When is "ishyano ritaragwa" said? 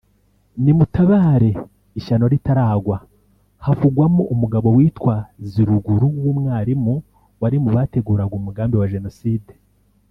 1.99-2.97